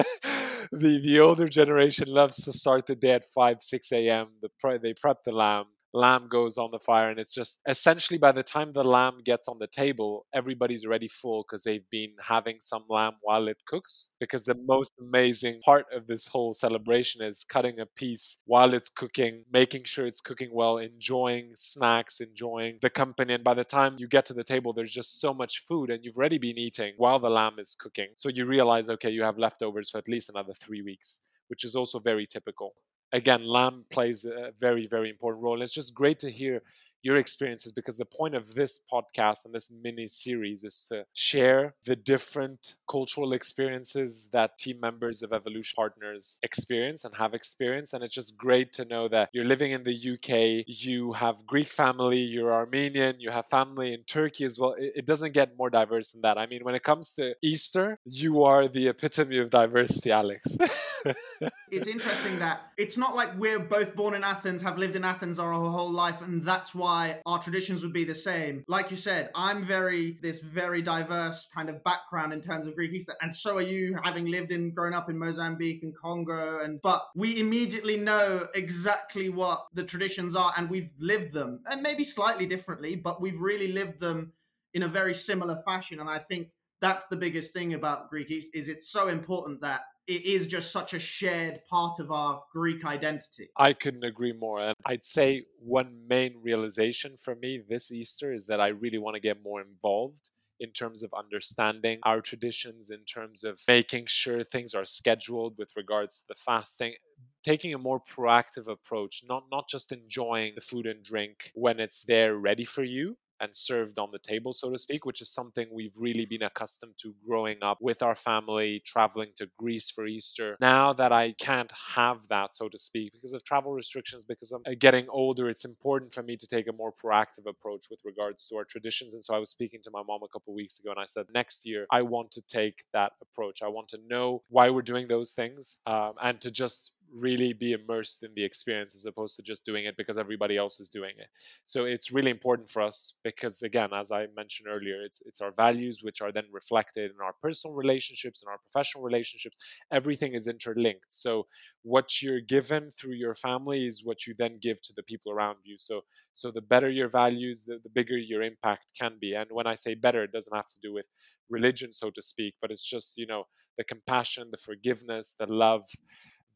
the 0.73 1.01
the 1.03 1.19
older 1.21 1.49
generation 1.49 2.09
loves 2.09 2.37
to 2.45 2.53
start 2.53 2.87
the 2.87 2.95
day 2.95 3.13
at 3.13 3.25
five 3.35 3.57
six 3.61 3.91
a.m. 3.93 4.29
The 4.41 4.51
pre- 4.61 4.79
they 4.79 4.95
prep 4.95 5.23
the 5.25 5.33
lamb 5.33 5.67
lamb 5.97 6.29
goes 6.29 6.59
on 6.59 6.71
the 6.71 6.79
fire 6.79 7.11
and 7.11 7.19
it's 7.19 7.35
just 7.35 7.61
essentially 7.69 8.19
by 8.19 8.33
the 8.33 8.43
time 8.43 8.71
the 8.71 8.85
lamb 8.85 9.19
gets 9.25 9.49
on 9.49 9.59
the 9.59 9.67
table 9.67 10.27
everybody's 10.35 10.85
already 10.85 11.09
full 11.09 11.43
because 11.43 11.65
they've 11.65 11.89
been 11.91 12.13
having 12.23 12.57
some 12.61 12.85
lamb 12.89 13.15
while 13.23 13.49
it 13.49 13.57
cooks 13.67 14.13
because 14.21 14.45
the 14.45 14.55
most 14.67 14.93
amazing 15.01 15.61
part 15.65 15.87
of 15.93 16.07
this 16.07 16.27
whole 16.27 16.53
celebration 16.53 17.23
is 17.23 17.45
cutting 17.45 17.81
a 17.81 17.87
piece 17.87 18.39
while 18.47 18.75
it's 18.75 18.89
cooking 18.89 19.45
making 19.53 19.85
sure 19.85 20.07
it's 20.07 20.21
cooking 20.21 20.51
well 20.53 20.79
enjoying 20.79 21.51
snacks 21.55 22.21
enjoying 22.21 22.79
the 22.83 22.91
company 22.91 23.35
and 23.35 23.45
by 23.45 23.55
the 23.55 23.65
time 23.65 23.97
you 23.99 24.07
get 24.07 24.27
to 24.27 24.35
the 24.35 24.45
table 24.45 24.73
there's 24.73 24.93
just 24.93 25.21
so 25.21 25.33
much 25.33 25.61
food 25.61 25.91
and 25.91 26.05
you've 26.05 26.19
already 26.19 26.39
been 26.39 26.59
eating 26.59 26.93
while 26.99 27.19
the 27.19 27.31
lamb 27.31 27.55
is 27.59 27.75
cooking. 27.75 28.09
So 28.15 28.29
you 28.29 28.45
realize 28.47 28.91
okay 28.91 29.11
you 29.11 29.23
have 29.23 29.39
leftovers 29.39 29.91
for 29.91 29.99
at 29.99 30.09
least 30.09 30.29
another 30.29 30.53
3 30.53 30.83
weeks 30.83 31.21
which 31.49 31.65
is 31.65 31.77
also 31.77 31.99
very 31.99 32.27
typical 32.27 32.75
again, 33.13 33.45
lamb 33.45 33.85
plays 33.91 34.25
a 34.25 34.53
very, 34.61 34.87
very 34.87 35.11
important 35.11 35.43
role. 35.43 35.63
It's 35.63 35.75
just 35.75 35.95
great 35.95 36.19
to 36.21 36.31
hear 36.31 36.63
your 37.03 37.17
experiences 37.17 37.73
because 37.73 37.97
the 37.97 38.05
point 38.05 38.35
of 38.35 38.55
this 38.55 38.81
podcast 38.93 39.45
and 39.45 39.55
this 39.55 39.71
mini 39.71 40.07
series 40.07 40.65
is 40.65 40.87
to 40.89 41.05
share 41.13 41.75
the 41.85 41.97
different 41.97 42.75
cultural 42.91 43.33
experiences 43.33 44.29
that 44.33 44.59
team 44.59 44.79
members 44.81 45.23
of 45.23 45.33
Evolution 45.33 45.75
Partners 45.77 46.39
experience 46.43 47.05
and 47.05 47.15
have 47.17 47.35
experienced. 47.35 47.95
And 47.95 48.03
it's 48.03 48.15
just 48.15 48.37
great 48.37 48.73
to 48.75 48.85
know 48.85 49.09
that 49.09 49.31
you're 49.33 49.45
living 49.45 49.73
in 49.73 49.83
the 49.83 49.95
UK, 49.95 50.65
you 50.67 51.13
have 51.13 51.47
Greek 51.47 51.69
family, 51.69 52.21
you're 52.21 52.53
Armenian, 52.53 53.17
you 53.19 53.31
have 53.31 53.47
family 53.47 53.93
in 53.93 54.03
Turkey 54.05 54.45
as 54.45 54.59
well. 54.59 54.75
It, 54.79 55.07
doesn't 55.07 55.35
get 55.35 55.57
more 55.57 55.71
diverse 55.71 56.11
than 56.11 56.23
that. 56.23 56.37
I 56.37 56.47
mean, 56.47 56.65
when 56.65 56.75
it 56.75 56.83
comes 56.83 57.15
to 57.15 57.35
Easter, 57.43 58.01
you 58.05 58.43
are 58.43 58.67
the 58.67 58.89
epitome 58.89 59.39
of 59.39 59.51
diversity, 59.51 60.11
Alex. 60.11 60.59
it's 61.71 61.87
interesting 61.87 62.39
that 62.41 62.73
it's 62.77 62.97
not 62.97 63.15
like 63.15 63.31
we're 63.39 63.61
both 63.61 63.95
born 63.95 64.15
in 64.15 64.25
Athens, 64.25 64.63
have 64.63 64.79
lived 64.79 64.97
in 64.97 65.05
Athens 65.05 65.39
our 65.39 65.53
whole 65.53 65.91
life, 65.91 66.21
and 66.23 66.45
that's 66.45 66.75
why 66.75 66.86
our 66.87 67.39
traditions 67.43 67.83
would 67.83 67.93
be 67.93 68.05
the 68.05 68.15
same. 68.15 68.65
Like 68.69 68.91
you 68.91 68.97
said, 68.97 69.31
I'm 69.35 69.67
very, 69.67 70.19
this 70.23 70.41
very 70.41 70.83
diverse 70.83 71.47
kind 71.55 71.69
of 71.69 71.83
background 71.85 72.33
in 72.33 72.41
terms 72.41 72.67
of 72.67 72.75
Greek 72.75 72.93
Easter, 72.93 73.15
and 73.23 73.35
so 73.35 73.57
are 73.57 73.63
you, 73.63 73.99
having 74.03 74.27
lived 74.27 74.53
in, 74.53 74.73
grown 74.73 74.95
up 74.95 75.11
in 75.11 75.19
Mozambique 75.19 75.83
and 75.83 75.95
Congo, 75.97 76.61
and 76.65 76.81
but 76.83 77.07
we 77.15 77.41
immediately 77.41 77.97
know 77.97 78.47
exactly 78.55 79.29
what 79.29 79.67
the 79.75 79.85
traditions 79.85 80.35
are, 80.35 80.53
and 80.57 80.71
we've 80.71 80.91
lived 80.99 81.33
them, 81.33 81.61
and 81.71 81.83
maybe 81.83 82.05
slightly 82.05 82.47
differently, 82.47 82.97
but 82.97 83.21
we've 83.21 83.41
really 83.41 83.69
lived 83.69 84.01
them 84.01 84.33
in 84.75 84.83
a 84.83 84.89
very 84.89 85.15
similar 85.15 85.63
fashion, 85.65 86.01
and 86.01 86.09
I 86.09 86.19
think 86.19 86.49
that's 86.81 87.07
the 87.07 87.17
biggest 87.17 87.53
thing 87.53 87.75
about 87.75 88.11
Greek 88.11 88.31
East 88.31 88.51
is 88.55 88.69
it's 88.69 88.91
so 88.91 89.09
important 89.09 89.61
that 89.63 89.83
it 90.07 90.25
is 90.25 90.47
just 90.47 90.71
such 90.71 90.95
a 90.95 90.99
shared 90.99 91.61
part 91.69 91.99
of 91.99 92.13
our 92.13 92.43
Greek 92.53 92.85
identity. 92.85 93.51
I 93.57 93.73
couldn't 93.73 94.05
agree 94.05 94.33
more. 94.33 94.61
And 94.61 94.75
I'd 94.85 95.05
say 95.05 95.47
one 95.59 96.07
main 96.09 96.37
realization 96.43 97.17
for 97.17 97.35
me 97.35 97.63
this 97.69 97.91
Easter 97.91 98.33
is 98.33 98.47
that 98.47 98.61
I 98.61 98.69
really 98.69 98.99
want 98.99 99.15
to 99.15 99.21
get 99.21 99.43
more 99.43 99.61
involved 99.61 100.31
in 100.61 100.71
terms 100.71 101.03
of 101.03 101.13
understanding 101.13 101.99
our 102.05 102.21
traditions, 102.21 102.91
in 102.91 103.05
terms 103.05 103.45
of 103.45 103.61
making 103.69 104.07
sure 104.07 104.43
things 104.43 104.75
are 104.75 104.85
scheduled 104.85 105.55
with 105.59 105.73
regards 105.77 106.21
to 106.21 106.25
the 106.29 106.35
fasting, 106.35 106.95
taking 107.43 107.75
a 107.75 107.79
more 107.79 108.01
proactive 108.01 108.69
approach, 108.69 109.23
not 109.29 109.45
not 109.51 109.69
just 109.69 109.93
enjoying 109.93 110.53
the 110.55 110.61
food 110.61 110.87
and 110.87 111.05
drink 111.05 111.51
when 111.55 111.79
it's 111.81 112.05
there 112.05 112.37
ready 112.37 112.65
for 112.65 112.85
you, 112.85 113.17
and 113.41 113.55
served 113.55 113.99
on 113.99 114.09
the 114.13 114.19
table, 114.19 114.53
so 114.53 114.71
to 114.71 114.79
speak, 114.79 115.05
which 115.05 115.21
is 115.21 115.31
something 115.31 115.67
we've 115.73 115.97
really 115.99 116.27
been 116.27 116.43
accustomed 116.43 116.95
to 116.99 117.15
growing 117.25 117.59
up 117.63 117.79
with 117.81 118.03
our 118.03 118.15
family, 118.15 118.83
traveling 118.85 119.31
to 119.37 119.49
Greece 119.59 119.91
for 119.91 120.07
Easter. 120.07 120.57
Now 120.61 120.93
that 120.95 121.13
I 121.13 121.33
can't 121.33 121.73
have 121.95 122.27
that, 122.29 122.55
so 122.55 122.69
to 122.69 122.79
speak, 122.79 123.13
because 123.13 123.33
of 123.33 123.45
travel 123.45 123.73
restrictions, 123.73 124.25
because 124.25 124.53
I'm 124.53 124.63
uh, 124.67 124.75
getting 124.79 125.07
older, 125.09 125.49
it's 125.49 125.65
important 125.65 126.13
for 126.13 126.23
me 126.23 126.37
to 126.37 126.47
take 126.47 126.69
a 126.69 126.73
more 126.73 126.93
proactive 126.93 127.47
approach 127.49 127.87
with 127.91 128.01
regards 128.05 128.47
to 128.49 128.57
our 128.57 128.65
traditions. 128.65 129.15
And 129.15 129.25
so 129.25 129.35
I 129.35 129.39
was 129.39 129.51
speaking 129.51 129.81
to 129.85 129.91
my 129.91 130.03
mom 130.07 130.21
a 130.25 130.29
couple 130.29 130.55
weeks 130.55 130.79
ago, 130.79 130.91
and 130.91 131.01
I 131.01 131.05
said, 131.07 131.27
next 131.33 131.67
year, 131.67 131.87
I 131.91 132.03
want 132.03 132.31
to 132.33 132.43
take 132.43 132.85
that 132.93 133.13
approach. 133.23 133.63
I 133.63 133.69
want 133.69 133.89
to 133.89 133.99
know 134.09 134.43
why 134.49 134.71
we're 134.71 134.83
doing 134.83 135.09
those 135.09 135.33
things 135.33 135.79
um, 135.87 136.15
and 136.23 136.41
to 136.41 136.51
just 136.51 136.96
really 137.15 137.53
be 137.53 137.73
immersed 137.73 138.23
in 138.23 138.31
the 138.35 138.45
experience 138.45 138.95
as 138.95 139.07
opposed 139.07 139.37
to 139.37 139.43
just 139.43 139.65
doing 139.65 139.87
it 139.87 139.97
because 139.97 140.19
everybody 140.19 140.57
else 140.57 140.81
is 140.81 140.89
doing 140.89 141.13
it. 141.19 141.29
So 141.65 141.85
it's 141.85 142.13
really 142.13 142.31
important 142.31 142.69
for 142.71 142.83
us 142.83 143.15
because 143.25 143.63
again, 143.63 143.91
as 143.95 144.13
I 144.13 144.27
mentioned 144.37 144.69
earlier, 144.69 145.03
it's 145.03 145.23
it's 145.27 145.41
our 145.41 145.53
values 145.53 146.01
which 146.03 146.21
are 146.21 146.33
then 146.33 146.47
reflected 146.53 147.11
in 147.11 147.25
our 147.25 147.35
personal 147.43 147.75
relationships 147.75 148.43
and 148.43 148.51
our 148.51 148.59
professional 148.59 149.05
relationships. 149.05 149.57
Everything 149.93 150.35
is 150.35 150.47
interlinked. 150.47 151.13
So 151.13 151.47
what 151.83 152.23
you're 152.23 152.41
given 152.41 152.91
through 152.91 153.15
your 153.15 153.35
family 153.35 153.87
is 153.87 154.05
what 154.05 154.27
you 154.27 154.35
then 154.37 154.59
give 154.61 154.83
to 154.83 154.93
the 154.95 155.03
people 155.03 155.33
around 155.33 155.59
you. 155.65 155.77
So 155.79 156.03
so 156.33 156.51
the 156.51 156.61
better 156.61 156.91
your 156.91 157.09
values, 157.09 157.65
the, 157.65 157.79
the 157.83 157.89
bigger 157.89 158.19
your 158.19 158.43
impact 158.43 158.93
can 158.99 159.17
be. 159.21 159.35
And 159.35 159.49
when 159.51 159.67
I 159.67 159.75
say 159.75 159.95
better, 159.95 160.23
it 160.23 160.33
doesn't 160.33 160.55
have 160.55 160.69
to 160.69 160.81
do 160.83 160.93
with 160.93 161.07
religion, 161.49 161.93
so 161.93 162.11
to 162.11 162.23
speak, 162.23 162.55
but 162.61 162.71
it's 162.71 162.89
just, 162.89 163.17
you 163.17 163.27
know, 163.27 163.45
the 163.79 163.85
compassion, 163.85 164.49
the 164.51 164.59
forgiveness, 164.59 165.35
the 165.39 165.47
love 165.47 165.85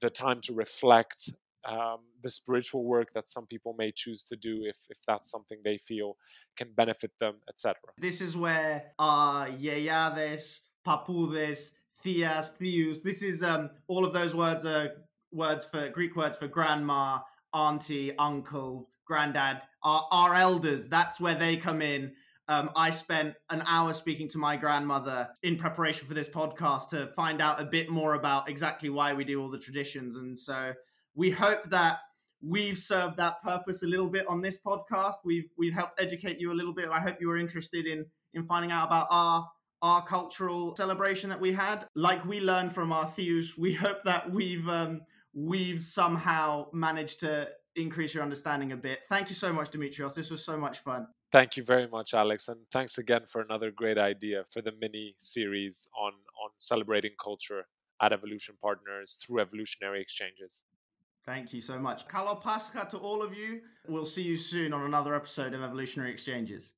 the 0.00 0.10
time 0.10 0.40
to 0.42 0.54
reflect 0.54 1.30
um, 1.64 1.98
the 2.22 2.30
spiritual 2.30 2.84
work 2.84 3.12
that 3.14 3.28
some 3.28 3.46
people 3.46 3.74
may 3.78 3.92
choose 3.92 4.24
to 4.24 4.36
do 4.36 4.62
if, 4.64 4.78
if 4.88 4.98
that's 5.06 5.30
something 5.30 5.58
they 5.64 5.78
feel 5.78 6.16
can 6.56 6.68
benefit 6.74 7.12
them, 7.18 7.34
etc. 7.48 7.76
This 7.98 8.20
is 8.20 8.36
where 8.36 8.84
uh, 8.98 9.44
yeyades, 9.46 10.60
papudes, 10.86 11.72
theas, 12.02 12.54
theus, 12.58 13.02
this 13.02 13.22
is 13.22 13.42
um, 13.42 13.70
all 13.88 14.04
of 14.04 14.12
those 14.12 14.34
words 14.34 14.64
are 14.64 14.90
words 15.32 15.64
for 15.64 15.88
Greek 15.90 16.16
words 16.16 16.36
for 16.36 16.48
grandma, 16.48 17.18
auntie, 17.52 18.16
uncle, 18.18 18.88
granddad, 19.04 19.62
our, 19.82 20.06
our 20.10 20.34
elders. 20.34 20.88
That's 20.88 21.20
where 21.20 21.34
they 21.34 21.56
come 21.56 21.82
in 21.82 22.12
um, 22.50 22.70
I 22.74 22.90
spent 22.90 23.34
an 23.50 23.62
hour 23.64 23.92
speaking 23.92 24.28
to 24.30 24.38
my 24.38 24.56
grandmother 24.56 25.28
in 25.44 25.56
preparation 25.56 26.08
for 26.08 26.14
this 26.14 26.28
podcast 26.28 26.88
to 26.88 27.06
find 27.14 27.40
out 27.40 27.60
a 27.60 27.64
bit 27.64 27.88
more 27.88 28.14
about 28.14 28.48
exactly 28.48 28.90
why 28.90 29.14
we 29.14 29.22
do 29.22 29.40
all 29.40 29.48
the 29.48 29.58
traditions. 29.58 30.16
And 30.16 30.36
so 30.36 30.72
we 31.14 31.30
hope 31.30 31.70
that 31.70 31.98
we've 32.42 32.76
served 32.76 33.16
that 33.18 33.40
purpose 33.44 33.84
a 33.84 33.86
little 33.86 34.10
bit 34.10 34.26
on 34.26 34.40
this 34.40 34.58
podcast. 34.58 35.14
We've 35.24 35.48
we've 35.56 35.72
helped 35.72 36.00
educate 36.00 36.40
you 36.40 36.50
a 36.50 36.54
little 36.54 36.74
bit. 36.74 36.88
I 36.88 36.98
hope 36.98 37.18
you 37.20 37.28
were 37.28 37.38
interested 37.38 37.86
in 37.86 38.04
in 38.34 38.44
finding 38.46 38.72
out 38.72 38.88
about 38.88 39.06
our 39.10 39.48
our 39.80 40.04
cultural 40.04 40.74
celebration 40.74 41.30
that 41.30 41.40
we 41.40 41.52
had. 41.52 41.86
Like 41.94 42.24
we 42.24 42.40
learned 42.40 42.74
from 42.74 42.90
our 42.90 43.06
theus, 43.06 43.56
we 43.56 43.74
hope 43.74 43.98
that 44.04 44.28
we've 44.28 44.68
um, 44.68 45.02
we've 45.32 45.84
somehow 45.84 46.66
managed 46.72 47.20
to 47.20 47.48
increase 47.76 48.12
your 48.12 48.24
understanding 48.24 48.72
a 48.72 48.76
bit. 48.76 48.98
Thank 49.08 49.28
you 49.28 49.36
so 49.36 49.52
much, 49.52 49.70
Dimitrios. 49.70 50.14
This 50.14 50.30
was 50.30 50.44
so 50.44 50.56
much 50.56 50.80
fun. 50.80 51.06
Thank 51.32 51.56
you 51.56 51.62
very 51.62 51.86
much, 51.86 52.12
Alex, 52.12 52.48
and 52.48 52.58
thanks 52.72 52.98
again 52.98 53.22
for 53.26 53.40
another 53.40 53.70
great 53.70 53.98
idea 53.98 54.42
for 54.52 54.60
the 54.60 54.72
mini 54.80 55.14
series 55.18 55.86
on 55.96 56.12
on 56.42 56.50
celebrating 56.56 57.12
culture 57.22 57.62
at 58.02 58.12
Evolution 58.12 58.56
Partners 58.60 59.18
through 59.22 59.40
evolutionary 59.40 60.00
exchanges. 60.00 60.64
Thank 61.24 61.52
you 61.52 61.60
so 61.60 61.78
much. 61.78 62.08
Kalo 62.08 62.34
Pascha 62.34 62.88
to 62.90 62.96
all 62.96 63.22
of 63.22 63.32
you. 63.34 63.60
We'll 63.86 64.06
see 64.06 64.22
you 64.22 64.36
soon 64.36 64.72
on 64.72 64.82
another 64.82 65.14
episode 65.14 65.52
of 65.54 65.62
Evolutionary 65.62 66.10
Exchanges. 66.10 66.64